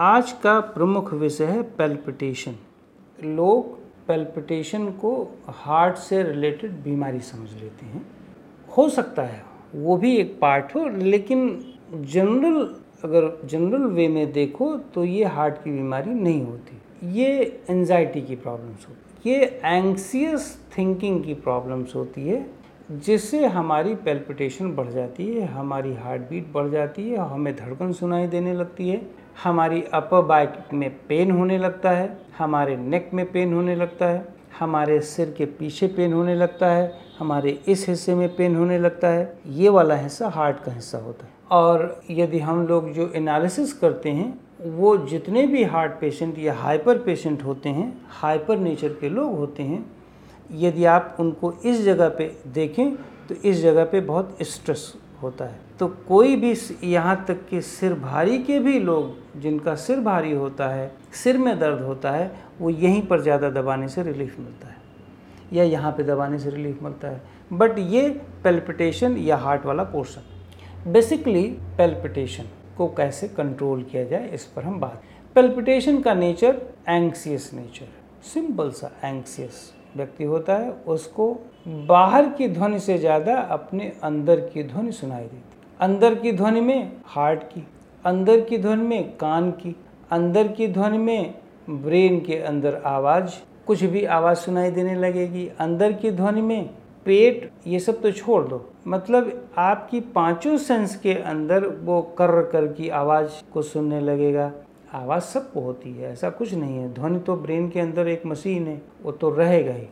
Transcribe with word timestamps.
आज 0.00 0.30
का 0.32 0.58
प्रमुख 0.60 1.12
विषय 1.14 1.44
है 1.44 1.62
पेल्पिटेशन 1.72 2.54
लोग 3.18 3.66
पेल्पिटेशन 4.06 4.86
को 5.00 5.12
हार्ट 5.48 5.96
से 5.96 6.22
रिलेटेड 6.22 6.72
बीमारी 6.84 7.20
समझ 7.20 7.52
लेते 7.52 7.86
हैं। 7.86 8.04
हो 8.68 8.88
सकता 8.88 9.22
है 9.22 9.42
वो 9.74 9.96
भी 9.96 10.16
एक 10.16 10.36
पार्ट 10.40 10.74
हो, 10.74 10.86
लेकिन 10.88 11.76
जनरल 11.92 12.60
अगर 13.04 13.46
जनरल 13.46 13.86
वे 13.86 14.08
में 14.08 14.32
देखो 14.32 14.74
तो 14.94 15.04
ये 15.04 15.24
हार्ट 15.26 15.62
की 15.64 15.70
बीमारी 15.70 16.10
नहीं 16.10 16.44
होती। 16.44 16.80
ये 17.12 17.62
एनजाइटी 17.70 18.22
की 18.22 18.36
प्रॉब्लम्स 18.36 18.88
होती 18.88 19.30
ये 19.30 19.60
एंक्सियस 19.64 20.56
थिंकिंग 20.78 21.24
की 21.24 21.34
प्रॉब्लम्स 21.34 21.94
होती 21.96 22.28
है, 22.28 22.46
जिससे 22.90 23.46
हमारी 23.46 23.94
पेल्पिटेशन 23.96 24.74
बढ़ 24.76 24.90
जाती 24.90 25.26
है, 25.26 25.46
हमारी 25.48 25.94
हार्ट 25.94 26.22
बीट 26.22 26.52
बढ़ 26.52 26.68
जाती 26.70 27.10
है, 27.10 27.16
हमें 27.18 27.54
धड़कन 27.56 27.92
सुनाई 27.92 28.26
देने 28.26 28.54
लगती 28.54 28.88
है। 28.88 29.23
हमारी 29.42 29.82
अपर 29.94 30.22
बैक 30.22 30.58
में 30.72 30.90
पेन 31.08 31.30
होने 31.30 31.58
लगता 31.58 31.90
है, 31.90 32.18
हमारे 32.38 32.76
नेक 32.76 33.10
में 33.14 33.24
पेन 33.32 33.54
होने 33.54 33.74
लगता 33.76 34.06
है, 34.06 34.26
हमारे 34.58 35.00
सिर 35.00 35.34
के 35.38 35.44
पीछे 35.44 35.86
पेन 35.86 36.12
होने 36.12 36.34
लगता 36.34 36.66
है, 36.66 36.92
हमारे 37.18 37.50
इस 37.68 37.88
हिस्से 37.88 38.14
में 38.14 38.28
पेन 38.36 38.56
होने 38.56 38.78
लगता 38.78 39.08
है। 39.08 39.38
ये 39.46 39.68
वाला 39.68 39.96
हिस्सा 39.96 40.28
हार्ट 40.28 40.62
का 40.64 40.72
हिस्सा 40.72 40.98
होता 40.98 41.26
है। 41.26 41.32
और 41.50 42.02
यदि 42.10 42.38
हम 42.38 42.66
लोग 42.66 42.92
जो 42.92 43.10
एनालिसिस 43.16 43.72
करते 43.72 44.10
हैं, 44.10 44.32
वो 44.60 44.96
जितने 44.98 45.46
भी 45.46 45.64
हार्ट 45.64 45.92
पेशेंट 46.00 46.38
या 46.38 46.54
हाइपर 46.54 46.98
पेशेंट 46.98 47.42
होते 47.44 47.68
हैं 47.68 47.92
हाइपर 48.10 48.58
नेचर 48.58 48.88
के 48.88 49.08
लोग 49.08 49.36
होते 49.36 49.62
हैं, 49.62 49.84
यदि 50.52 50.84
आप 50.84 51.16
उनको 51.20 51.52
इस 51.64 51.82
जगह 51.82 52.08
पे 52.08 52.34
देखें 52.46 52.94
तो 53.28 53.34
इस 53.34 53.60
जगह 53.62 53.84
पे 53.84 54.00
बहुत 54.00 54.36
स्ट्रेस 54.42 54.92
होता 55.24 55.44
है। 55.44 55.58
तो 55.78 55.86
कोई 56.08 56.36
भी 56.36 56.54
यहाँ 56.84 57.24
तक 57.28 57.46
कि 57.48 57.60
सिर 57.62 57.94
भारी 57.94 58.38
के 58.40 58.58
भी 58.60 58.78
लोग, 58.80 59.40
जिनका 59.40 59.74
सिर 59.76 60.00
भारी 60.00 60.32
होता 60.32 60.68
है, 60.68 60.90
सिर 61.14 61.38
में 61.38 61.58
दर्द 61.58 61.80
होता 61.82 62.10
है, 62.10 62.30
वो 62.60 62.70
यहीं 62.70 63.02
पर 63.02 63.20
ज़्यादा 63.20 63.50
दबाने 63.52 63.88
से 63.88 64.02
रिलीफ 64.02 64.38
मिलता 64.38 64.68
है। 64.68 64.82
या 65.52 65.64
यहाँ 65.64 65.92
पे 65.92 66.02
दबाने 66.04 66.38
से 66.38 66.50
रिलीफ 66.50 66.82
मिलता 66.82 67.08
है। 67.08 67.22
बट 67.52 67.78
ये 67.78 68.08
पेल्पिटेशन 68.44 69.16
या 69.18 69.36
हार्ट 69.36 69.66
वाला 69.66 69.84
पोर्शन 69.84 70.90
बेसिकली 70.92 71.42
पेल्पिटेशन 71.78 72.44
को 72.76 72.86
कैसे 72.88 73.28
कंट्रोल 73.28 73.82
किया 73.82 74.04
जाए, 74.04 74.28
इस 74.28 74.44
पर 74.46 74.62
हम 74.62 74.80
बात 74.80 75.02
पेल्पिटेशन 75.36 76.00
का 76.02 76.14
नेचर 76.14 76.60
एंक्सियस 76.88 77.50
नेचर 77.54 77.86
सिंपल 78.24 78.70
सा 78.70 78.90
एंक्सियस 79.04 79.72
व्यक्ति 79.96 80.24
होता 80.24 80.56
है, 80.56 80.70
उसको 80.86 81.36
बाहर 81.88 82.28
की 82.28 82.48
ध्वनि 82.48 82.78
से 82.80 82.98
ज़्यादा 82.98 83.36
अपने 83.36 83.92
अंदर 84.02 84.40
की 84.42 84.62
ध्वनि 84.62 84.92
सुनाई 84.92 85.22
देती 85.22 85.52
अंदर 85.80 86.14
की 86.14 86.32
ध्वनि 86.32 86.60
में 86.60 86.92
हार्ट 87.06 87.42
की, 87.44 87.66
अंदर 88.04 88.40
की 88.40 88.58
ध्वनि 88.58 88.82
में 88.82 89.16
कान 89.16 89.50
की, 89.52 89.74
अंदर 90.10 90.48
की 90.48 90.68
ध्वनि 90.68 90.98
में 90.98 91.34
ब्रेन 91.70 92.20
के 92.20 92.38
अंदर 92.38 92.82
आवाज़, 92.86 93.30
कुछ 93.66 93.82
भी 93.84 94.04
आवाज़ 94.04 94.38
सुनाई 94.38 94.70
देने 94.70 94.94
लगेगी। 94.94 95.46
अंदर 95.60 95.92
की 95.92 96.10
ध्वनि 96.10 96.42
में 96.42 96.66
पेट, 97.06 97.50
ये 97.66 97.78
सब 97.80 98.00
तो 98.02 98.10
छोड़ 98.12 98.42
दो। 98.44 98.64
मतलब 98.86 99.48
आपकी 99.58 100.00
पाँचों 100.14 100.56
सेंस 100.58 100.96
के 100.96 101.14
अंदर 101.14 101.66
वो 101.84 102.00
कर 102.18 102.42
कर 102.42 102.66
की 102.66 102.88
आवाज़ 102.90 103.42
को 103.52 103.62
सुनने 103.62 104.00
लगेगा। 104.00 104.50
आवाज़ 104.94 105.22
सबको 105.22 105.60
होती 105.60 105.92
है, 105.92 106.12
ऐसा 106.12 106.30
कुछ 106.30 106.54
नहीं 106.54 106.78
है। 106.78 106.94
ध्वनि 106.94 107.18
तो 107.18 107.36
ब्रेन 107.36 107.70
के 107.70 107.80
अंदर 107.80 108.08
एक 108.08 108.26
मशीन 108.26 108.66
है, 108.66 108.82
वो 109.02 109.12
तो 109.12 109.30
रहेगा 109.30 109.72
ही। 109.72 109.86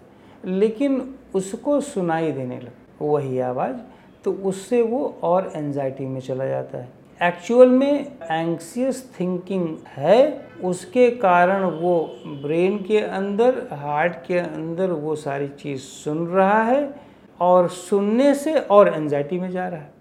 लेकिन 0.45 1.15
उसको 1.35 1.81
सुनाई 1.81 2.33
देने 2.33 2.61
लग, 2.61 2.73
वही 3.03 3.39
आवाज़ 3.39 3.77
तो 4.25 4.33
उससे 4.33 4.83
वो 4.83 5.19
और 5.23 5.53
एनजाइटी 5.57 6.07
में 6.07 6.21
चला 6.21 6.47
जाता 6.47 6.79
है। 6.79 6.89
एक्चुअल 7.23 7.69
में 7.69 8.13
एंक्सियस 8.31 9.15
थिंकिंग 9.21 9.77
है, 9.89 10.49
उसके 10.65 11.11
कारण 11.11 11.65
वो 11.65 12.17
ब्रेन 12.27 12.79
के 12.79 12.99
अंदर 12.99 13.69
हार्ट 13.73 14.13
के 14.27 14.39
अंदर 14.39 14.91
वो 14.91 15.17
सारी 15.17 15.49
चीज़ 15.49 15.81
सुन 15.81 16.27
रहा 16.27 16.63
है 16.63 16.95
और 17.41 17.69
सुनने 17.69 18.35
से 18.35 18.55
और 18.55 18.89
एनजाइटी 18.89 19.41
में 19.41 19.51
जा 19.51 19.69
रहा 19.69 19.81
है। 19.81 19.93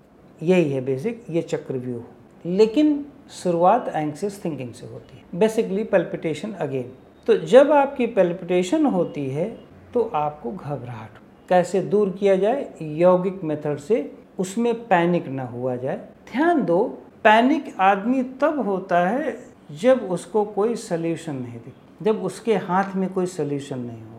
यही 0.43 0.71
है 0.71 0.81
बेसिक 0.81 1.23
ये 1.29 1.41
चक्रव्यूह। 1.41 2.03
लेकिन 2.45 3.05
शुरुआत 3.29 3.91
एंक्सियस 3.95 4.43
थिंकिंग 4.45 4.73
से 4.73 4.87
होती 4.87 5.17
है। 5.17 5.39
बेसिकली 5.39 5.83
पेल्पिटेशन 5.83 6.51
अगेन 6.51 6.91
तो 7.27 7.37
जब 7.37 7.71
आपकी 7.71 8.07
पेल्पिटेशन 8.07 8.85
होती 8.85 9.29
है 9.29 9.49
तो 9.93 10.01
आपको 10.15 10.51
घबराहट। 10.51 11.19
कैसे 11.49 11.81
दूर 11.81 12.09
किया 12.09 12.35
जाए? 12.35 12.67
यौगिक 12.81 13.43
मेथड 13.43 13.77
से। 13.77 14.11
उसमें 14.39 14.73
पैनिक 14.87 15.27
ना 15.27 15.43
हुआ 15.43 15.75
जाए। 15.75 15.97
ध्यान 16.31 16.63
दो 16.65 16.79
पैनिक 17.23 17.73
आदमी 17.79 18.23
तब 18.41 18.59
होता 18.59 19.07
है 19.09 19.37
जब 19.81 20.07
उसको 20.11 20.43
कोई 20.45 20.75
सल्यूशन 20.75 21.35
नहीं 21.35 21.59
दिख 21.59 21.73
जब 22.01 22.23
उसके 22.23 22.55
हाथ 22.57 22.95
में 22.95 23.11
कोई 23.13 23.25
सल्यूशन 23.25 23.79
नहीं 23.79 23.97
होता 23.97 24.10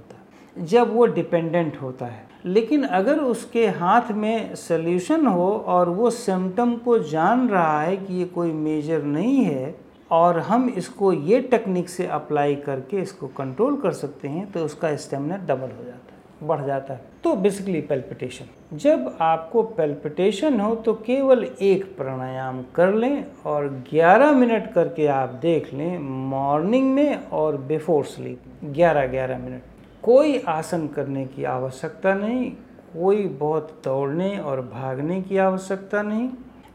जब 0.57 0.95
वो 0.95 1.07
डिपेंडेंट 1.07 1.77
होता 1.83 2.07
है। 2.07 2.31
लेकिन 2.45 2.83
अगर 2.83 3.19
उसके 3.19 3.67
हाथ 3.69 4.11
में 4.13 4.55
सल्यूशन 4.55 5.27
हो 5.27 5.51
और 5.67 5.89
वो 5.89 6.11
सिम्टम 6.11 6.75
को 6.77 6.99
जान 6.99 7.49
रहा 7.49 7.81
है 7.83 7.97
कि 7.97 8.15
ये 8.15 8.25
कोई 8.25 8.53
मेजर 8.53 9.03
नहीं 9.03 9.45
है 9.45 9.75
और 10.11 10.39
हम 10.39 10.69
इसको 10.69 11.13
ये 11.13 11.41
टेक्निक 11.41 11.89
से 11.89 12.07
अप्लाई 12.07 12.55
करके 12.57 12.97
इसको 12.97 13.27
कंट्रोल 13.29 13.77
कर 13.77 13.93
सकते 13.93 14.29
हैं 14.29 14.51
तो 14.53 14.65
उसका 14.65 14.95
स्टेमिना 14.97 15.37
डबल 15.37 15.71
हो 15.71 15.85
जाता 15.85 16.13
है, 16.13 16.47
बढ़ 16.49 16.65
जाता 16.67 16.95
है। 16.95 17.01
तो 17.25 17.35
बेसिकली 17.37 17.81
पेल्पिटेशन 17.81 18.77
जब 18.77 19.17
आपको 19.21 19.63
पेल्पिटेशन 19.73 20.61
हो 20.61 20.75
तो 20.77 20.95
केवल 21.07 21.45
एक 21.63 21.85
प्राणायाम 21.97 22.63
कर 22.75 22.95
लें 22.95 23.25
और 23.47 23.69
11 23.93 24.33
मिनट 24.33 24.73
करके 24.73 25.07
आप 25.07 25.29
देख 25.43 25.75
लें 25.75 25.99
मॉर्निंग 26.31 26.95
में 26.95 27.29
और 27.31 27.57
बिफोर 27.57 28.05
स्लीप 28.05 28.43
11-11 28.65 29.39
मिनट। 29.39 29.63
कोई 30.03 30.39
आसन 30.39 30.87
करने 30.89 31.25
की 31.27 31.45
आवश्यकता 31.45 32.15
नहीं, 32.15 32.51
कोई 32.93 33.27
बहुत 33.41 33.81
दौड़ने 33.85 34.37
और 34.39 34.61
भागने 34.63 35.21
की 35.23 35.37
आवश्यकता 35.39 36.03
नहीं। 36.03 36.29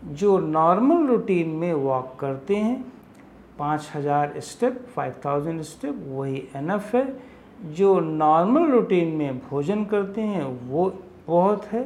जो 0.06 0.38
नॉर्मल 0.40 1.08
रूटीन 1.08 1.50
में 1.50 1.74
वॉक 1.74 2.16
करते 2.20 2.56
हैं, 2.56 2.84
पाँच 3.60 3.90
हज़ार 3.96 4.40
स्टेप 4.40 4.86
फाइव 4.96 5.14
थाउज़ेंड 5.26 5.62
स्टेप 5.64 6.04
वही 6.08 6.44
एनफ 6.56 6.94
है। 6.96 7.06
जो 7.74 8.00
नॉर्मल 8.00 8.72
रूटीन 8.72 9.16
में 9.18 9.40
भोजन 9.40 9.84
करते 9.86 10.22
हैं, 10.22 10.44
वो 10.44 10.92
बहुत 11.28 11.66
है। 11.66 11.84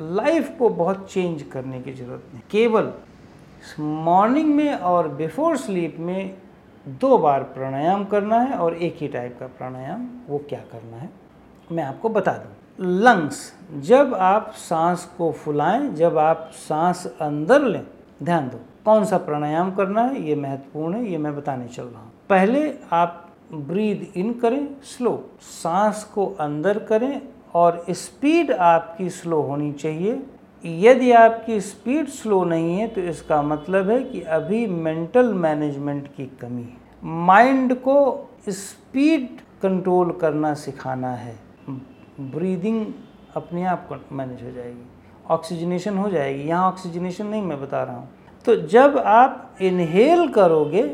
लाइफ 0.00 0.54
को 0.58 0.68
बहुत 0.70 1.10
चेंज 1.12 1.42
करने 1.42 1.80
की 1.80 1.92
ज़रूरत 1.92 2.24
नहीं। 2.32 2.42
केवल 2.50 2.92
मॉर्निंग 3.80 4.54
में 4.54 4.74
और 4.74 5.08
बिफोर 5.08 5.56
स्लीप 5.56 5.96
में 5.98 6.36
दो 6.90 7.16
बार 7.18 7.42
प्राणायाम 7.44 8.04
करना 8.04 8.38
है 8.40 8.56
और 8.58 8.74
एक 8.74 8.96
ही 8.96 9.08
टाइप 9.08 9.36
का 9.40 9.46
प्राणायाम, 9.48 10.08
वो 10.28 10.38
क्या 10.48 10.60
करना 10.72 10.96
है, 10.96 11.10
मैं 11.72 11.84
आपको 11.84 12.08
बता 12.08 12.32
दूँ। 12.32 12.54
लंग्स, 13.02 13.52
जब 13.80 14.14
आप 14.14 14.52
सांस 14.56 15.04
को 15.18 15.30
फुलाएँ, 15.34 15.88
जब 15.90 16.18
आप 16.18 16.50
सांस 16.54 17.06
अंदर 17.20 17.62
लें, 17.62 17.82
ध्यान 18.22 18.48
दो, 18.48 18.60
कौन 18.84 19.04
सा 19.04 19.18
प्राणायाम 19.18 19.74
करना 19.74 20.02
है, 20.02 20.22
ये 20.22 20.34
महत्वपूर्ण 20.36 20.94
है, 20.94 21.10
ये 21.10 21.18
मैं 21.18 21.34
बताने 21.36 21.68
चल 21.68 21.82
रहा 21.82 22.00
हूँ। 22.00 22.12
पहले 22.28 22.72
आप 22.92 23.24
ब्रीद 23.52 24.06
इन 24.16 24.32
करें 24.32 24.66
स्लो 24.82 25.12
सांस 25.42 26.04
को 26.04 26.26
अंदर 26.40 26.78
करें 26.78 27.20
और 27.54 27.84
स्पीड 27.90 28.50
आपकी 28.52 29.10
स्लो 29.10 29.40
होनी 29.42 29.72
चाहिए। 29.72 30.22
यदि 30.64 31.10
आपकी 31.12 31.60
स्पीड 31.60 32.08
स्लो 32.08 32.42
नहीं 32.44 32.78
है 32.78 32.86
तो 32.88 33.00
इसका 33.00 33.40
मतलब 33.42 33.90
है 33.90 34.02
कि 34.02 34.20
अभी 34.36 34.66
मेंटल 34.66 35.32
मैनेजमेंट 35.34 36.06
की 36.16 36.26
कमी 36.40 36.62
है। 36.62 36.76
माइंड 37.26 37.74
को 37.78 37.98
स्पीड 38.48 39.40
कंट्रोल 39.62 40.10
करना 40.12 40.52
सिखाना 40.56 41.10
है। 41.14 41.34
ब्रीदिंग 42.20 42.84
अपने 43.36 43.64
आप 43.64 43.88
मैनेज 44.12 44.42
हो 44.42 44.50
जाएगी। 44.52 44.86
ऑक्सीजनेशन 45.30 45.98
हो 45.98 46.08
जाएगी। 46.10 46.48
यहाँ 46.48 46.68
ऑक्सीजनेशन 46.68 47.26
नहीं 47.26 47.42
मैं 47.42 47.60
बता 47.60 47.82
रहा 47.82 47.96
हूँ। 47.96 48.08
तो 48.44 48.56
जब 48.68 48.96
आप 48.98 49.58
इनहेल 49.62 50.28
करोगे 50.28 50.84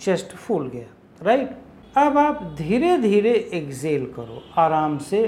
चेस्ट 0.00 0.34
फूल 0.36 0.68
गया 0.68 0.86
राइट 1.20 1.56
अब 1.98 2.18
आप 2.18 2.42
धीरे 2.58 2.96
धीरे 2.98 3.32
एक्सेल 3.54 4.04
करो। 4.16 4.42
आराम 4.58 4.96
से 5.00 5.20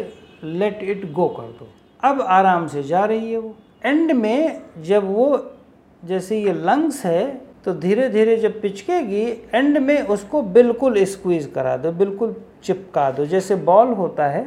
लेट 0.45 0.83
इट 0.83 1.11
गो 1.13 1.27
कर 1.31 1.51
दो। 1.59 1.69
अब 2.03 2.21
आराम 2.21 2.67
से 2.67 2.83
जा 2.83 3.05
रही 3.05 3.33
है 3.33 3.39
वो। 3.39 3.55
एंड 3.85 4.13
में 4.13 4.63
जब 4.85 5.05
वो 5.07 5.27
जैसे 6.03 6.41
ये 6.41 6.53
लंग्स 6.55 7.05
है 7.07 7.27
तो 7.65 7.73
धीरे 7.75 8.09
धीरे 8.09 8.37
जब 8.37 8.61
पिचकेगी 8.61 9.23
एंड 9.55 9.79
में 9.79 10.07
उसको 10.07 10.43
बिल्कुल 10.43 11.05
स्क्वीज 11.05 11.47
करा 11.55 11.77
दो, 11.77 11.93
बिल्कुल 11.93 12.35
चिपका 12.65 13.11
दो। 13.11 13.27
जैसे 13.27 13.57
बॉल 13.57 13.93
होता 13.95 14.27
है 14.27 14.45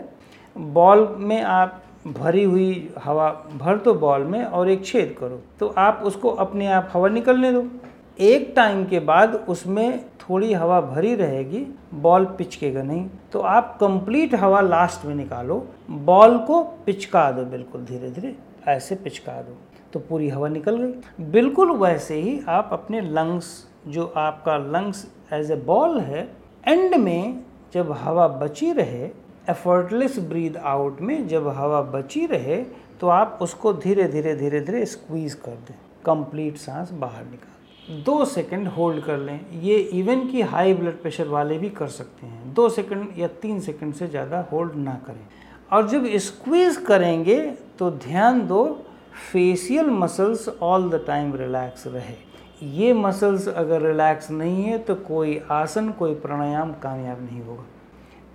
बॉल 0.55 1.07
में 1.19 1.41
आप 1.41 1.81
भरी 2.07 2.43
हुई 2.43 2.89
हवा 3.03 3.29
भर 3.57 3.77
दो 3.77 3.93
बॉल 3.95 4.23
में 4.23 4.43
और 4.43 4.69
एक 4.69 4.85
छेद 4.85 5.15
करो 5.19 5.41
तो 5.59 5.67
आप 5.77 6.01
उसको 6.05 6.29
अपने 6.29 6.67
आप 6.67 6.89
हवा 6.93 7.09
निकलने 7.09 7.51
दो। 7.51 7.65
एक 8.19 8.51
टाइम 8.55 8.83
के 8.85 8.99
बाद 9.01 9.33
उसमें 9.49 9.99
थोड़ी 10.19 10.51
हवा 10.53 10.79
भरी 10.81 11.13
रहेगी 11.15 11.65
बॉल 12.01 12.25
पिचकेगा 12.37 12.83
नहीं। 12.83 13.07
तो 13.31 13.39
आप 13.39 13.77
कंप्लीट 13.81 14.35
हवा 14.35 14.61
लास्ट 14.61 15.05
में 15.05 15.15
निकालो 15.15 15.65
बॉल 15.91 16.37
को 16.37 16.61
पिचका 16.85 17.29
दो 17.31 17.45
बिल्कुल 17.47 17.85
धीरे 17.85 18.09
धीरे 18.09 18.35
ऐसे 18.67 18.95
पिचका 18.95 19.41
दो। 19.41 19.57
तो 19.93 19.99
पूरी 19.99 20.29
हवा 20.29 20.47
निकल 20.49 20.77
गई। 20.77 21.25
बिल्कुल 21.31 21.71
वैसे 21.77 22.15
ही 22.21 22.39
आप 22.49 22.69
अपने 22.73 23.01
लंग्स 23.01 23.51
जो 23.87 24.05
आपका 24.17 24.57
लंग्स 24.57 25.05
एज 25.33 25.51
ए 25.51 25.55
बॉल 25.65 25.99
है 26.01 26.27
एंड 26.67 26.95
में 26.95 27.43
जब 27.73 27.91
हवा 27.93 28.27
बची 28.27 28.71
रहे 28.73 29.09
एफर्टलेस 29.49 30.17
ब्रीद 30.19 30.57
आउट 30.57 31.01
में 31.01 31.27
जब 31.27 31.47
हवा 31.57 31.81
बची 31.91 32.25
रहे 32.25 32.63
तो 32.99 33.07
आप 33.09 33.39
उसको 33.41 33.73
धीरे 33.75 34.07
धीरे 34.07 34.35
धीरे 34.35 34.59
धीरे 34.61 34.85
स्क्वीज 34.85 35.33
कर 35.35 35.55
दें। 35.67 35.75
कंप्लीट 36.05 36.57
सांस 36.57 36.91
बाहर 36.93 37.23
निकाल 37.23 38.01
दो। 38.03 38.23
सेकंड 38.25 38.67
होल्ड 38.67 39.03
कर 39.03 39.17
लें। 39.17 39.39
ये 39.61 39.75
इवन 39.93 40.27
की 40.27 40.41
हाई 40.43 40.73
ब्लड 40.73 41.01
प्रेशर 41.01 41.27
वाले 41.27 41.57
भी 41.57 41.69
कर 41.71 41.87
सकते 41.89 42.27
हैं। 42.27 42.53
दो 42.53 42.67
सेकंड 42.69 43.19
या 43.19 43.27
तीन 43.41 43.59
सेकंड 43.61 43.93
से 43.93 44.07
ज़्यादा 44.07 44.39
होल्ड 44.51 44.75
ना 44.75 44.93
करें। 45.05 45.25
और 45.69 45.87
जब 45.89 46.05
स्क्वीज 46.17 46.77
करेंगे 46.87 47.39
तो 47.79 47.89
ध्यान 47.91 48.45
दो 48.47 48.63
facial 49.31 49.89
muscles 49.91 50.47
all 50.61 50.89
the 50.89 51.03
time 51.07 51.33
relax 51.35 51.87
रहे। 51.87 52.15
ये 52.73 52.93
मसल्स 52.93 53.47
अगर 53.47 53.81
रिलैक्स 53.81 54.29
नहीं 54.31 54.63
है 54.63 54.77
तो 54.79 54.95
कोई 54.97 55.39
आसन, 55.51 55.89
कोई 55.89 56.13
प्राणायाम 56.15 56.71
कामयाब 56.73 57.21
नहीं 57.21 57.41
होगा। 57.41 57.65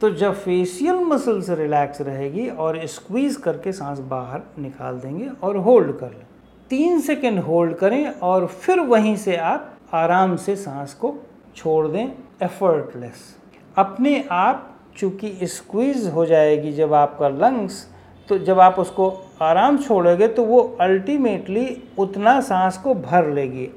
तो 0.01 0.11
जब 0.11 0.35
फेशियल 0.35 0.97
मसल्स 1.05 1.51
रिलैक्स 1.51 2.01
रहेगी 2.01 2.49
और 2.49 2.87
स्क्वीज 2.87 3.37
करके 3.37 3.73
सांस 3.73 3.99
बाहर 4.11 4.43
निकाल 4.59 4.99
देंगे 5.01 5.29
और 5.43 5.57
होल्ड 5.59 5.99
कर 5.99 6.09
लें। 6.09 6.27
तीन 6.71 7.01
सेकेंड 7.01 7.39
होल्ड 7.41 7.75
करें 7.77 8.07
और 8.07 8.47
फिर 8.47 8.81
वहीं 8.81 9.17
से 9.17 9.37
आप 9.37 9.77
आराम 9.95 10.37
से 10.37 10.57
सांस 10.57 10.95
को 10.95 11.15
छोड़ 11.57 11.87
दें 11.89 12.07
एफर्टलेस 12.43 13.37
अपने 13.77 14.25
आप 14.31 14.67
चूँकि 15.01 15.47
स्क्वीज 15.47 16.07
हो 16.15 16.25
जाएगी 16.27 16.73
जब 16.73 16.95
आपका 16.95 17.29
लंग्स 17.29 17.87
तो 18.29 18.39
जब 18.39 18.61
आप 18.61 18.79
उसको 18.79 19.09
आराम 19.43 19.79
छोड़ोगे 19.79 20.29
तो 20.29 20.45
वो 20.45 20.61
अल्टीमेटली 20.81 21.67
उतना 21.99 22.41
सांस 22.41 22.77
को 22.79 22.95
भर 22.97 23.29
लेगी 23.31 23.69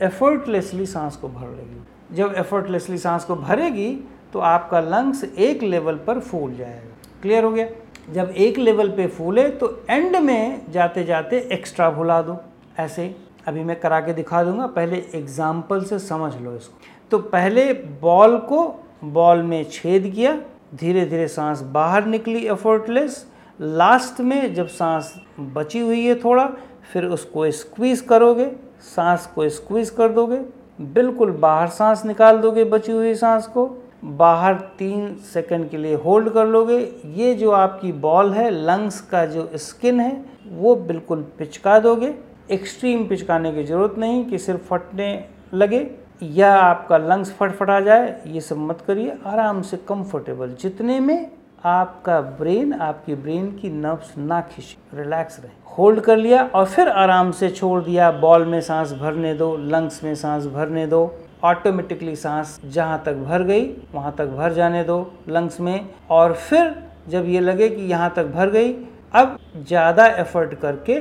एफर्टलेसली 0.00 0.86
सांस 0.86 1.16
को 1.16 1.28
भर 1.28 1.48
लेगी। 1.48 2.16
जब 2.16 2.34
एफर्टलेसली 2.38 2.98
सांस 2.98 3.24
को 3.24 3.34
भरेगी 3.36 3.90
तो 4.32 4.38
आपका 4.40 4.80
लंग्स 4.80 5.24
एक 5.24 5.62
लेवल 5.62 5.96
पर 6.06 6.18
फूल 6.20 6.54
जाएगा। 6.54 7.20
क्लियर 7.22 7.44
हो 7.44 7.50
गया? 7.50 7.66
जब 8.12 8.30
एक 8.30 8.58
लेवल 8.58 8.88
पे 8.88 9.06
फूले 9.08 9.48
तो 9.50 9.68
एंड 9.90 10.16
में 10.16 10.72
जाते 10.72 11.04
जाते 11.04 11.38
एक्स्ट्रा 11.52 11.90
भुला 11.90 12.20
दो। 12.22 12.36
ऐसे 12.78 13.14
अभी 13.46 13.64
मैं 13.64 13.78
करा 13.80 14.00
के 14.00 14.12
दिखा 14.12 14.42
दूँगा, 14.44 14.66
पहले 14.66 14.96
एग्ज़ाम्पल 15.14 15.84
से 15.84 15.98
समझ 15.98 16.34
लो 16.36 16.54
इसको। 16.56 16.78
तो 17.10 17.18
पहले 17.18 17.72
बॉल 18.02 18.36
को 18.38 18.66
बॉल 19.04 19.42
में 19.42 19.64
छेद 19.70 20.12
किया 20.14 20.38
धीरे 20.74 21.04
धीरे 21.06 21.26
सांस 21.28 21.60
बाहर 21.72 22.06
निकली 22.06 22.46
एफर्टलेस 22.46 23.24
लास्ट 23.60 24.20
में 24.20 24.54
जब 24.54 24.66
सांस 24.68 25.14
बची 25.40 25.80
हुई 25.80 26.04
है 26.06 26.14
थोड़ा, 26.14 26.46
फिर 26.92 27.04
उसको 27.06 27.50
स्क्वीज 27.50 28.00
करोगे, 28.00 28.50
सांस 28.96 29.26
को 29.26 29.48
स्क्वीज 29.48 29.90
कर 29.90 30.08
दोगे, 30.08 30.40
बिल्कुल 30.80 31.30
बाहर 31.32 31.68
सांस 31.68 32.04
निकाल 32.04 32.38
दोगे 32.38 32.64
बची 32.64 32.92
हुई 32.92 33.14
सांस 33.14 33.46
को। 33.46 33.66
बाहर 34.04 34.54
तीन 34.78 35.14
सेकंड 35.24 35.68
के 35.70 35.76
लिए 35.76 35.94
होल्ड 35.94 36.28
कर 36.30 36.46
लोगे। 36.46 36.78
ये 37.14 37.34
जो 37.34 37.50
आपकी 37.50 37.92
बॉल 37.92 38.32
है 38.32 38.50
लंग्स 38.50 39.00
का 39.00 39.24
जो 39.26 39.48
स्किन 39.56 40.00
है, 40.00 40.24
वो 40.48 40.74
बिल्कुल 40.76 41.22
पिचका 41.38 41.78
दोगे। 41.78 42.14
एक्सट्रीम 42.50 43.06
पिचकाने 43.06 43.52
की 43.52 43.64
ज़रूरत 43.64 43.94
नहीं 43.98 44.24
कि 44.24 44.38
सिर्फ़ 44.38 44.62
फटने 44.62 45.24
लगे। 45.54 45.78
या 46.22 46.54
आपका 46.54 46.98
लंग्स 46.98 47.32
फटफटा 47.32 47.78
जाए, 47.80 48.22
ये 48.26 48.40
सब 48.40 48.58
मत 48.58 48.80
करिए, 48.86 49.16
आराम 49.26 49.62
से 49.62 49.76
कंफर्टेबल 49.88 50.54
जितने 50.60 50.98
में 51.00 51.30
आपका 51.64 52.20
ब्रेन 52.38 52.72
आपकी 52.74 53.14
ब्रेन 53.16 53.50
की 53.52 53.70
नर्व्स 53.70 54.12
ना 54.18 54.40
खींचे 54.42 54.96
रिलैक्स 54.96 55.38
रहे। 55.40 55.52
होल्ड 55.76 56.00
कर 56.00 56.16
लिया 56.16 56.42
और 56.46 56.64
फिर 56.66 56.88
आराम 56.88 57.30
से 57.32 57.48
छोड़ 57.50 57.82
दिया। 57.84 58.10
बॉल 58.12 58.44
में 58.44 58.60
सांस 58.60 58.92
भरने 58.92 59.34
दो 59.34 59.56
लंग्स 59.58 60.02
में 60.04 60.14
सांस 60.14 60.46
भरने 60.46 60.86
दो। 60.86 61.10
ऑटोमेटिकली 61.44 62.16
सांस 62.16 62.58
जहाँ 62.64 63.02
तक 63.06 63.14
भर 63.18 63.42
गई, 63.42 63.64
वहाँ 63.94 64.14
तक 64.18 64.26
भर 64.28 64.52
जाने 64.52 64.82
दो 64.84 65.12
लंग्स 65.28 65.60
में। 65.60 65.88
और 66.10 66.32
फिर 66.34 66.74
जब 67.08 67.28
ये 67.28 67.40
लगे 67.40 67.68
कि 67.68 67.82
यहाँ 67.82 68.12
तक 68.16 68.26
भर 68.26 68.50
गई, 68.50 68.72
अब 69.14 69.38
ज़्यादा 69.58 70.06
एफर्ट 70.08 70.54
करके 70.54 71.00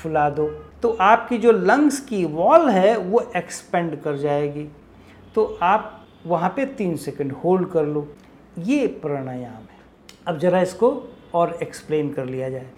फुला 0.00 0.28
दो। 0.30 0.50
तो 0.82 0.96
आपकी 1.00 1.38
जो 1.38 1.52
लंग्स 1.52 1.98
की 2.00 2.24
वॉल 2.24 2.68
है, 2.68 2.96
वो 2.96 3.20
एक्सपेंड 3.36 4.00
कर 4.02 4.16
जाएगी। 4.16 4.68
तो 5.34 5.44
आप 5.62 5.96
वहाँ 6.26 6.52
पे 6.56 6.64
तीन 6.66 6.96
सेकंड 6.96 7.32
होल्ड 7.34 7.68
कर 7.70 7.84
लो। 7.84 8.06
ये 8.58 8.86
प्राणायाम 9.02 9.62
है। 9.62 9.78
अब 10.28 10.38
ज़रा 10.38 10.60
इसको 10.60 10.92
और 11.34 11.58
एक्सप्लेन 11.62 12.12
कर 12.12 12.24
लिया 12.26 12.48
जाए। 12.50 12.70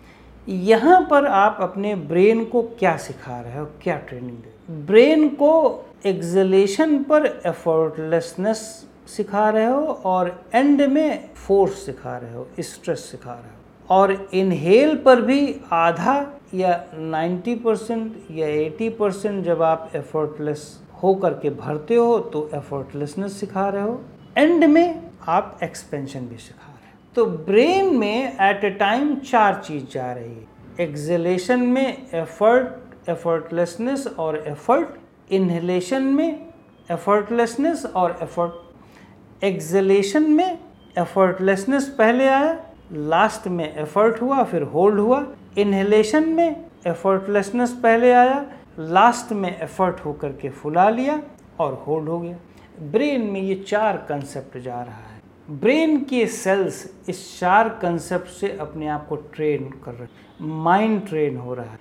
यहाँ 0.47 1.01
पर 1.11 1.27
आप 1.27 1.59
अपने 1.61 1.95
ब्रेन 1.95 2.45
को 2.45 2.63
क्या 2.79 2.97
सिखा 2.97 3.41
रहे 3.41 3.59
हो, 3.59 3.65
क्या 3.83 3.97
ट्रेनिंग 3.99 4.37
दे 4.37 4.85
ब्रेन 4.87 5.29
को 5.29 5.85
एक्जलेशन 6.07 7.03
पर 7.03 7.27
एफर्टलेसनेस 7.47 8.59
सिखा 9.07 9.49
रहे 9.51 9.67
हो 9.67 9.81
और 10.05 10.29
एंड 10.55 10.83
में 10.83 11.29
फोर्स 11.37 11.85
सिखा 11.87 12.17
रहे 12.17 12.35
हो 12.35 12.47
स्ट्रेस 12.61 13.11
सिखा 13.11 13.33
रहे 13.33 13.43
हो। 13.43 13.62
और 13.93 14.13
इनहेल 14.35 14.97
पर 14.97 15.21
भी 15.21 15.55
आधा 15.73 16.15
या 16.55 16.73
90 16.95 17.55
परसेंट 17.55 18.31
या 18.31 18.47
80 18.47 18.89
परसेंट 18.99 19.45
जब 19.45 19.63
आप 19.63 19.93
एफर्टलेस 19.97 20.63
हो 21.03 21.15
करके 21.15 21.51
भरते 21.51 21.95
हो 21.95 22.19
तो 22.33 22.49
एफर्टलेसनेस 22.55 23.41
सिखा 23.41 23.69
रहे 23.69 23.83
हो। 23.83 24.01
एंड 24.39 24.65
में 24.65 25.11
आप 25.29 25.59
एक्सपेंशन 25.63 26.21
भी 26.21 26.37
सिखा 26.37 26.67
रहे 26.67 26.91
हो। 26.91 27.15
तो 27.15 27.27
ब्रेन 27.45 27.97
में 27.97 28.39
एट 28.41 28.65
ए 28.65 28.71
टाइम 28.71 29.15
चार 29.21 29.63
चीज़ 29.67 29.85
जा 29.93 30.13
रही 30.13 30.35
है। 30.35 30.87
एक्सलेशन 30.89 31.61
में 31.61 31.87
एफर्ट 32.15 33.09
एफर्टलेसनेस 33.11 34.07
और 34.19 34.37
एफर्ट 34.49 35.33
इनहेलेशन 35.33 36.03
में 36.03 36.47
एफर्टलेसनेस 36.91 37.85
और 37.87 38.19
एफर्ट 38.23 39.45
एक्सलेशन 39.45 40.31
में 40.33 40.59
एफर्टलेसनेस 40.99 41.89
पहले 41.99 42.29
आया 42.29 42.53
लास्ट 42.93 43.47
में 43.49 43.75
एफर्ट 43.75 44.21
हुआ, 44.23 44.43
फिर 44.45 44.63
होल्ड 44.63 45.01
हुआ। 45.01 45.27
इनहेलेशन 45.59 46.29
में 46.29 46.65
एफर्टलेसनेस 46.87 47.71
पहले 47.73 48.13
आया 48.13 48.45
लास्ट 48.79 49.33
में 49.33 49.61
एफर्ट 49.61 50.05
होकर 50.05 50.33
के 50.33 50.49
फुला 50.51 50.89
लिया 50.91 51.21
और 51.61 51.75
होल्ड 51.87 52.09
हो 52.09 52.19
गया। 52.21 52.37
ब्रेन 52.83 53.23
में 53.23 53.41
ये 53.41 53.55
चार 53.69 53.97
कंसेप्ट 54.09 54.59
जा 54.59 54.83
रहा 54.83 55.09
है। 55.09 55.21
ब्रेन 55.51 56.05
के 56.05 56.27
सेल्स 56.27 56.85
इस 57.09 57.41
चार 57.41 57.69
कंसेप्ट 57.83 58.29
से 58.29 58.57
अपने 58.57 58.89
आप 58.89 59.07
को 59.09 59.17
ट्रेन 59.17 59.69
कर 59.85 59.93
रहे 59.93 60.45
माइंड 60.45 61.07
ट्रेन 61.09 61.37
हो 61.37 61.55
रहा 61.55 61.67
है। 61.67 61.79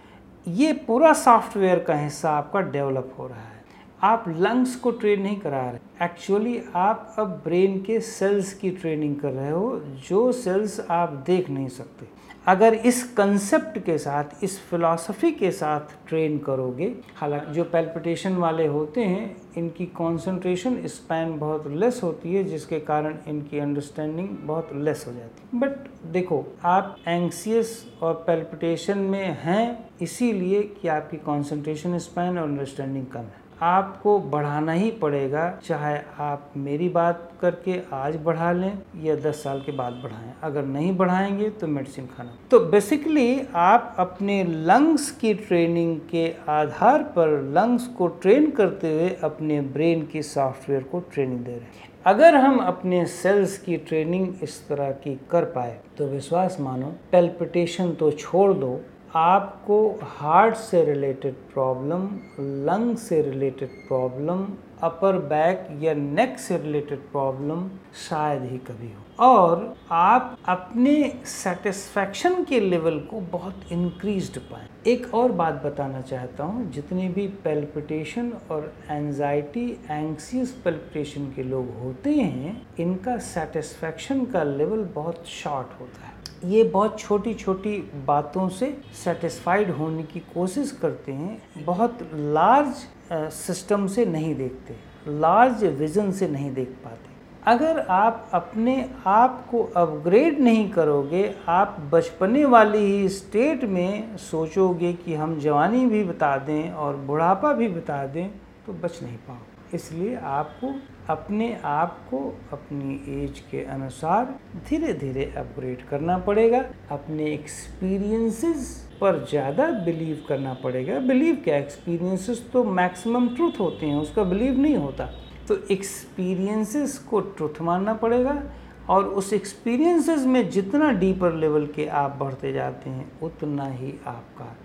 ये 0.47 0.73
पूरा 0.87 1.13
सॉफ्टवेयर 1.13 1.79
का 1.79 1.95
हिस्सा 1.95 2.31
आपका 2.31 2.61
डेवलप 2.61 3.15
हो 3.19 3.27
रहा 3.27 3.37
है। 3.37 3.60
आप 4.03 4.25
लंग्स 4.37 4.75
को 4.75 4.91
ट्रेन 4.91 5.21
नहीं 5.21 5.39
करा 5.39 5.69
रहे। 5.69 6.05
एक्चुअली 6.05 6.61
आप 6.75 7.15
अब 7.19 7.27
ब्रेन 7.27 7.81
के 7.81 7.99
सेल्स 7.99 8.53
की 8.53 8.69
ट्रेनिंग 8.69 9.15
कर 9.15 9.31
रहे 9.31 9.51
हो, 9.51 9.81
जो 10.09 10.31
सेल्स 10.31 10.79
आप 10.89 11.09
देख 11.09 11.49
नहीं 11.49 11.67
सकते। 11.67 12.21
अगर 12.47 12.73
इस 12.73 13.13
कंसेप्ट 13.13 13.79
के 13.79 13.97
साथ, 13.97 14.23
इस 14.43 14.59
फिलॉसफी 14.59 15.31
के 15.31 15.51
साथ 15.51 15.79
ट्रेन 16.07 16.37
करोगे, 16.37 16.95
हालाँकि 17.15 17.53
जो 17.53 17.63
पेल्पिटेशन 17.63 18.33
वाले 18.33 18.67
होते 18.67 19.01
हैं, 19.01 19.37
इनकी 19.57 19.85
कंसंट्रेशन 19.85 20.87
स्पैन 20.87 21.39
बहुत 21.39 21.67
लेस 21.67 22.01
होती 22.03 22.35
है, 22.35 22.43
जिसके 22.43 22.79
कारण 22.79 23.17
इनकी 23.27 23.59
अंडरस्टैंडिंग 23.59 24.29
बहुत 24.29 24.69
लेस 24.73 25.05
हो 25.07 25.13
जाती 25.13 25.41
है। 25.53 25.59
बट 25.59 25.77
देखो, 26.05 26.45
आप 26.63 26.97
एंक्सियस 27.07 27.91
और 28.01 28.13
पेल्पिटेशन 28.13 28.97
में 28.97 29.37
हैं, 29.41 29.89
इसीलिए 30.01 30.63
कि 30.63 30.87
आपकी 30.87 31.17
कंसंट्रेशन 31.17 31.97
स्पैन 31.97 32.37
और 32.37 32.43
अंडरस्टैंडिंग 32.43 33.05
कम 33.05 33.19
है। 33.19 33.40
आपको 33.61 34.17
बढ़ाना 34.19 34.71
ही 34.71 34.89
पड़ेगा, 34.91 35.49
चाहे 35.65 35.97
आप 36.19 36.51
मेरी 36.57 36.87
बात 36.89 37.29
करके 37.41 37.79
आज 37.93 38.15
बढ़ा 38.23 38.51
लें 38.51 38.77
या 39.03 39.15
10 39.15 39.43
साल 39.43 39.59
के 39.59 39.71
बाद 39.71 39.93
बढ़ाएँ। 40.03 40.33
अगर 40.43 40.65
नहीं 40.65 40.95
बढ़ाएँगे 40.97 41.49
तो 41.51 41.67
मेडिसिन 41.67 42.05
खाना। 42.07 42.37
तो 42.51 42.59
बेसिकली 42.61 43.41
आप 43.55 43.95
अपने 43.99 44.43
लंग्स 44.43 45.09
की 45.11 45.33
ट्रेनिंग 45.33 45.99
के 46.11 46.27
आधार 46.49 47.03
पर 47.15 47.39
लंग्स 47.53 47.87
को 47.87 48.07
ट्रेन 48.07 48.49
करते 48.51 48.93
हुए 48.93 49.09
अपने 49.23 49.61
ब्रेन 49.61 50.05
की 50.05 50.21
सॉफ्टवेयर 50.23 50.83
को 50.83 50.99
ट्रेनिंग 51.13 51.39
दे 51.39 51.51
रहे 51.51 51.79
हैं। 51.79 51.89
अगर 52.05 52.35
हम 52.35 52.57
अपने 52.57 53.05
सेल्स 53.05 53.57
की 53.57 53.77
ट्रेनिंग 53.77 54.43
इस 54.43 54.67
तरह 54.67 54.91
की 54.91 55.13
कर 55.31 55.45
पाए 55.45 55.77
तो 55.97 56.07
विश्वास 56.07 56.57
मानो 56.59 56.87
पेल्पिटेशन 57.11 57.91
तो 57.91 58.11
छोड़ 58.11 58.53
दो 58.53 58.79
आपको 59.15 59.99
हार्ट 60.03 60.55
से 60.55 60.83
रिलेटेड 60.85 61.33
प्रॉब्लम, 61.53 62.03
लंग 62.39 62.95
से 62.97 63.21
रिलेटेड 63.21 63.69
प्रॉब्लम, 63.87 64.45
अपर 64.83 65.17
बैक 65.17 65.67
या 65.81 65.93
नेक 65.93 66.37
से 66.39 66.57
रिलेटेड 66.57 66.99
प्रॉब्लम 66.99 67.67
शायद 68.09 68.43
ही 68.43 68.57
कभी 68.57 68.91
हो। 68.93 69.25
और 69.25 69.75
आप 69.91 70.37
अपने 70.47 70.93
सेटिस्फैक्शन 71.25 72.43
के 72.43 72.59
लेवल 72.59 72.99
को 72.99 73.19
बहुत 73.19 73.71
इंक्रीज्ड 73.71 74.39
पाएँ। 74.39 74.67
एक 74.87 75.13
और 75.13 75.31
बात 75.31 75.61
बताना 75.65 76.01
चाहता 76.01 76.43
हूँ, 76.43 76.71
जितने 76.71 77.09
भी 77.09 77.27
पेल्पिटेशन 77.27 78.31
और 78.51 78.73
एंजाइटी 78.89 79.69
एंक्सियस 79.91 80.51
पेल्पिटेशन 80.63 81.25
के 81.25 81.43
लोग 81.43 81.77
होते 81.79 82.13
हैं, 82.13 82.61
इनका 82.79 83.17
सेटिस्फैक्शन 83.17 84.25
का 84.25 84.43
लेवल 84.43 84.83
बहुत 84.95 85.25
शॉर्ट 85.25 85.79
होता 85.81 86.05
है। 86.05 86.20
ये 86.45 86.63
बहुत 86.63 86.99
छोटी 86.99 87.33
छोटी 87.33 87.77
बातों 88.07 88.47
से 88.49 88.77
सेटिस्फाइड 89.03 89.69
होने 89.71 90.03
की 90.03 90.19
कोशिश 90.33 90.71
करते 90.71 91.11
हैं, 91.11 91.65
बहुत 91.65 91.99
लार्ज 92.13 93.31
सिस्टम 93.33 93.87
से 93.87 94.05
नहीं 94.05 94.35
देखते 94.35 94.75
लार्ज 95.09 95.63
विजन 95.63 96.11
से 96.11 96.27
नहीं 96.27 96.53
देख 96.53 96.69
पाते। 96.83 97.09
अगर 97.47 97.79
आप 97.79 98.29
अपने 98.33 98.89
आप 99.07 99.45
को 99.51 99.63
अपग्रेड 99.77 100.39
नहीं 100.39 100.69
करोगे, 100.69 101.33
आप 101.49 101.77
बचपने 101.91 102.43
वाली 102.45 102.79
ही 102.79 103.07
स्टेट 103.09 103.63
में 103.65 104.17
सोचोगे 104.19 104.93
कि 104.95 105.13
हम 105.13 105.39
जवानी 105.39 105.85
भी 105.85 106.03
बता 106.03 106.35
दें 106.37 106.71
और 106.71 106.95
बुढ़ापा 106.97 107.53
भी 107.53 107.67
बता 107.67 108.05
दें 108.07 108.27
तो 108.65 108.73
बच 108.73 109.01
नहीं 109.03 109.17
पाओ 109.17 109.37
इसलिए 109.73 110.15
आपको 110.15 110.73
अपने 111.09 111.53
आप 111.65 111.97
को 112.09 112.17
अपनी 112.53 112.93
एज 113.13 113.39
के 113.51 113.63
अनुसार 113.65 114.33
धीरे 114.69 114.93
धीरे 114.93 115.23
अपग्रेड 115.37 115.85
करना 115.87 116.17
पड़ेगा। 116.17 116.63
अपने 116.91 117.25
एक्सपीरियंसेस 117.33 118.75
पर 119.01 119.25
ज़्यादा 119.29 119.69
बिलीव 119.85 120.23
करना 120.27 120.53
पड़ेगा। 120.53 120.99
बिलीव 120.99 121.35
क्या? 121.43 121.57
एक्सपीरियंसेस 121.57 122.43
तो 122.53 122.63
मैक्सिमम 122.63 123.27
ट्रूथ 123.35 123.59
होते 123.59 123.85
हैं, 123.85 123.95
उसका 123.95 124.23
बिलीव 124.23 124.59
नहीं 124.59 124.75
होता। 124.75 125.09
तो 125.47 125.57
एक्सपीरियंसेस 125.71 126.97
को 127.09 127.19
ट्रुथ 127.19 127.61
मानना 127.61 127.93
पड़ेगा 127.95 128.41
और 128.89 129.05
उस 129.05 129.31
एक्सपीरियंसेस 129.33 130.25
में 130.25 130.49
जितना 130.49 130.91
डीपर 130.91 131.33
लेवल 131.33 131.65
के 131.67 131.85
आप 131.87 132.15
बढ़ते 132.19 132.51
जाते 132.53 132.89
हैं, 132.89 133.11
उतना 133.21 133.65
ही 133.65 133.93
आपका 134.07 134.55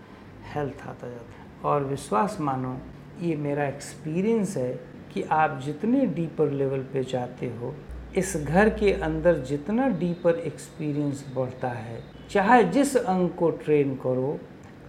हेल्थ 0.54 0.82
आता 0.82 1.08
जाता 1.08 1.32
है। 1.32 1.62
और 1.64 1.84
विश्वास 1.84 2.36
मानो, 2.40 2.76
ये 3.20 3.36
मेरा 3.36 3.64
एक्सपीरियंस 3.64 4.56
है 4.56 4.95
कि 5.16 5.22
आप 5.32 5.60
जितने 5.64 6.04
डीपर 6.06 6.50
लेवल 6.52 6.80
पे 6.92 7.02
जाते 7.02 7.46
हो, 7.50 7.74
इस 8.16 8.36
घर 8.38 8.68
के 8.68 8.92
अंदर 8.92 9.38
जितना 9.40 9.86
डीपर 9.98 10.38
एक्सपीरियंस 10.40 11.24
बढ़ता 11.36 11.68
है, 11.68 12.02
चाहे 12.30 12.62
जिस 12.64 12.96
अंग 12.96 13.28
को 13.28 13.50
ट्रेन 13.62 13.94
करो, 13.96 14.38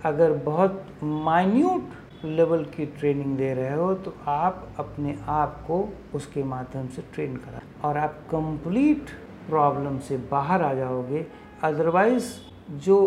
अगर 0.06 0.32
बहुत 0.44 0.86
माइन्यूट 1.04 2.26
लेवल 2.26 2.64
की 2.66 2.86
ट्रेनिंग 3.00 3.38
दे 3.38 3.54
रहे 3.54 3.74
हो 3.74 3.94
तो 3.96 4.14
आप 4.28 4.68
अपने 4.80 5.18
आप 5.28 5.64
को 5.68 5.78
उसके 6.16 6.44
माध्यम 6.44 6.88
से 6.88 7.04
ट्रेन 7.14 7.36
करा। 7.38 7.62
और 7.84 7.98
आप 7.98 8.20
कंप्लीट 8.32 9.10
प्रॉब्लम 9.50 10.00
से 10.00 10.18
बाहर 10.32 10.62
आ 10.62 10.74
जाओगे। 10.74 11.26
अदरवाइज़ 11.64 12.32
जो 12.86 12.98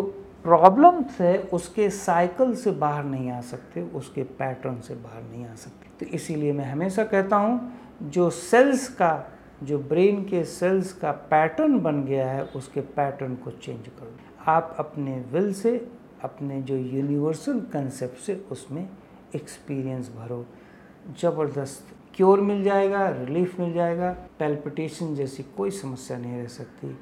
प्रॉब्लम्स 0.43 1.11
से 1.15 1.37
उसके 1.53 1.89
साइकिल 1.89 2.55
से 2.55 2.71
बाहर 2.71 3.03
नहीं 3.03 3.31
आ 3.31 3.41
सकते, 3.41 3.81
उसके 3.81 4.23
पैटर्न 4.23 4.79
से 4.81 4.95
बाहर 4.95 5.23
नहीं 5.23 5.45
आ 5.45 5.55
सकते। 5.55 6.05
तो 6.05 6.11
इसीलिए 6.11 6.53
मैं 6.53 6.65
हमेशा 6.65 7.03
कहता 7.03 7.35
हूँ, 7.35 7.73
जो 8.03 8.29
सेल्स 8.29 8.87
का, 8.87 9.31
जो 9.63 9.79
ब्रेन 9.79 10.23
के 10.23 10.43
सेल्स 10.43 10.93
का 10.93 11.11
पैटर्न 11.11 11.79
बन 11.79 12.03
गया 12.03 12.29
है, 12.31 12.43
उसके 12.45 12.81
पैटर्न 12.81 13.35
को 13.35 13.51
चेंज 13.51 13.87
करो। 13.87 14.17
आप 14.51 14.75
अपने 14.79 15.19
विल 15.31 15.53
से, 15.53 15.75
अपने 16.23 16.61
जो 16.61 16.75
यूनिवर्सल 16.75 17.59
कंसेप्ट 17.59 18.17
से 18.17 18.45
उसमें 18.51 18.87
एक्सपीरियंस 19.35 20.11
भरो। 20.17 20.45
ज़बरदस्त 21.21 21.95
क्योर 22.15 22.41
मिल 22.41 22.63
जाएगा, 22.63 23.07
रिलीफ 23.09 23.59
मिल 23.59 23.73
जाएगा। 23.73 24.11
पेल्पिटेशन 24.39 25.15
जैसी 25.15 25.43
कोई 25.57 25.71
समस्या 25.71 26.17
नहीं 26.17 26.37
रह 26.37 26.47
सकती। 26.47 26.97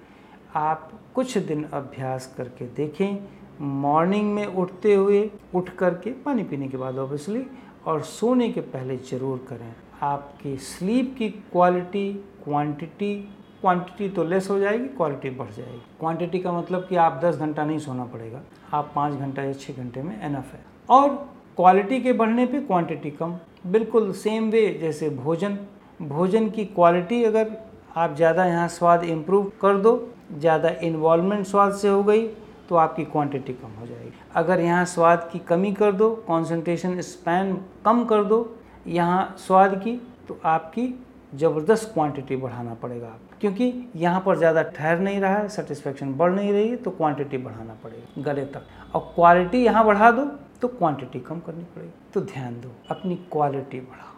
आप 0.55 0.91
कुछ 1.15 1.37
दिन 1.37 1.63
अभ्यास 1.63 2.33
करके 2.37 2.65
देखें। 2.75 3.17
मॉर्निंग 3.61 4.33
में 4.33 4.45
उठते 4.45 4.93
हुए 4.93 5.29
उठ 5.55 5.69
करके 5.77 6.11
पानी 6.23 6.43
पीने 6.43 6.67
के 6.67 6.77
बाद 6.77 6.97
ऑब्वियसली 6.97 7.45
और 7.87 8.01
सोने 8.03 8.49
के 8.49 8.61
पहले 8.61 8.97
ज़रूर 9.09 9.45
करें। 9.49 9.73
आपकी 10.03 10.55
स्लीप 10.57 11.15
की 11.17 11.29
क्वालिटी 11.29 12.11
क्वांटिटी 12.43 13.13
क्वांटिटी 13.61 14.09
तो 14.09 14.23
लेस 14.23 14.49
हो 14.49 14.59
जाएगी 14.59 14.87
क्वालिटी 14.87 15.29
बढ़ 15.29 15.49
जाएगी। 15.51 15.81
क्वांटिटी 15.99 16.39
का 16.39 16.51
मतलब 16.51 16.85
कि 16.89 16.95
आप 16.97 17.19
10 17.23 17.37
घंटा 17.37 17.65
नहीं 17.65 17.79
सोना 17.79 18.05
पड़ेगा। 18.05 18.41
आप 18.73 18.91
पाँच 18.95 19.13
घंटा 19.13 19.43
या 19.43 19.53
छः 19.53 19.73
घंटे 19.73 20.01
में 20.01 20.21
एनफ 20.21 20.53
है। 20.53 20.59
और 20.89 21.09
क्वालिटी 21.57 21.99
के 22.01 22.13
बढ़ने 22.13 22.45
पे 22.45 22.59
क्वांटिटी 22.61 23.11
कम। 23.11 23.37
बिल्कुल 23.67 24.11
सेम 24.13 24.49
वे 24.51 24.67
जैसे 24.81 25.09
भोजन। 25.09 25.57
भोजन 26.01 26.49
की 26.49 26.65
क्वालिटी 26.65 27.23
अगर 27.23 27.51
आप 27.97 28.15
ज़्यादा 28.15 28.45
यहाँ 28.45 28.67
स्वाद 28.69 29.03
इम्प्रूव 29.03 29.51
कर 29.61 29.77
दो 29.77 29.95
ज़्यादा 30.31 30.69
इन्वॉल्वमेंट 30.83 31.45
स्वाद 31.45 31.73
से 31.73 31.87
हो 31.87 32.03
गई 32.03 32.27
तो 32.69 32.75
आपकी 32.75 33.03
क्वांटिटी 33.05 33.53
कम 33.53 33.79
हो 33.79 33.85
जाएगी। 33.87 34.11
अगर 34.35 34.59
यहाँ 34.59 34.85
स्वाद 34.87 35.29
की 35.31 35.39
कमी 35.47 35.71
कर 35.73 35.91
दो 35.91 36.09
कॉन्सेंट्रेशन 36.27 36.99
स्पैन 37.01 37.53
कम 37.85 38.03
कर 38.05 38.23
दो 38.23 38.47
यहाँ 38.87 39.35
स्वाद 39.37 39.79
की 39.83 39.95
तो 40.27 40.39
आपकी 40.45 40.93
ज़बरदस्त 41.35 41.91
क्वांटिटी 41.93 42.35
बढ़ाना 42.35 42.73
पड़ेगा। 42.73 43.15
क्योंकि 43.41 43.73
यहाँ 43.95 44.21
पर 44.21 44.37
ज़्यादा 44.37 44.61
ठहर 44.69 44.99
नहीं 44.99 45.19
रहा 45.21 45.35
है 45.35 45.47
सेटिस्फेक्शन 45.49 46.13
बढ़ 46.13 46.31
नहीं 46.31 46.51
रही 46.53 46.67
है 46.69 46.75
तो 46.77 46.91
क्वांटिटी 46.91 47.37
बढ़ाना 47.37 47.75
पड़ेगा 47.83 48.21
गले 48.23 48.45
तक। 48.45 48.95
और 48.95 49.01
क्वालिटी 49.15 49.63
यहाँ 49.65 49.85
बढ़ा 49.85 50.11
दो 50.11 50.25
तो 50.61 50.67
क्वांटिटी 50.69 51.19
कम 51.21 51.39
करनी 51.39 51.63
पड़ेगी। 51.65 51.91
तो 52.13 52.21
ध्यान 52.23 52.59
दो, 52.61 52.71
अपनी 52.91 53.15
क्वालिटी 53.31 53.79
बढ़ाओ। 53.79 54.15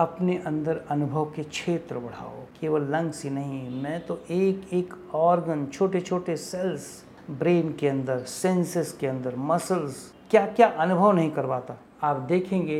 अपने 0.00 0.36
अंदर 0.46 0.80
अनुभव 0.90 1.24
के 1.36 1.42
क्षेत्र 1.42 1.98
बढ़ाओ। 1.98 2.42
केवल 2.60 2.82
लंग्स 2.90 3.22
ही 3.24 3.30
नहीं, 3.30 3.82
मैं 3.82 4.00
तो 4.06 4.20
एक 4.30 4.72
एक 4.72 4.94
ऑर्गन 5.14 5.66
छोटे 5.66 6.00
छोटे 6.00 6.36
सेल्स 6.36 6.86
ब्रेन 7.30 7.72
के 7.72 7.88
अंदर 7.88 8.18
सेंसेस 8.28 8.92
के 8.92 9.06
अंदर 9.06 9.36
मसल्स 9.36 10.12
क्या 10.30 10.46
क्या 10.46 10.68
अनुभव 10.68 11.12
नहीं 11.12 11.30
करवाता। 11.30 11.78
आप 12.02 12.16
देखेंगे, 12.28 12.78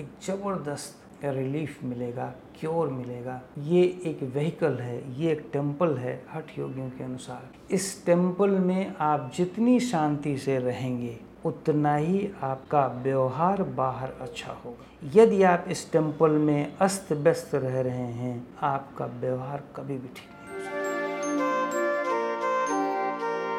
एक 0.00 0.08
ज़बरदस्त 0.22 1.24
रिलीफ 1.24 1.78
मिलेगा 1.84 2.24
क्योर 2.60 2.88
मिलेगा। 2.88 3.40
ये 3.58 3.82
एक 4.06 4.22
व्हीकल 4.34 4.74
है, 4.74 5.20
ये 5.20 5.32
एक 5.32 5.44
टेंपल 5.52 5.96
है, 5.96 6.22
हठ 6.34 6.58
योगियों 6.58 6.88
के 6.90 7.04
अनुसार। 7.04 7.74
इस 7.74 8.04
टेंपल 8.06 8.50
में 8.50 8.94
आप 9.00 9.30
जितनी 9.36 9.78
शांति 9.80 10.36
से 10.38 10.58
रहेंगे 10.58 11.16
उतना 11.46 11.94
ही 11.96 12.28
आपका 12.42 12.86
व्यवहार 13.02 13.62
बाहर 13.76 14.12
अच्छा 14.20 14.52
होगा। 14.64 15.10
यदि 15.14 15.42
आप 15.44 15.64
इस 15.68 15.90
टेंपल 15.92 16.30
में 16.30 16.76
अस्त 16.80 17.12
व्यस्त 17.12 17.54
रह 17.54 17.80
रहे 17.80 18.12
हैं, 18.14 18.46
आपका 18.62 19.06
व्यवहार 19.20 19.62
कभी 19.76 19.98
भी 19.98 20.08
ठीक 20.08 20.35